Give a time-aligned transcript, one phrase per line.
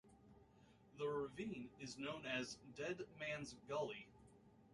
[0.97, 4.07] The ravine is known as 'Dead Man's Gully'.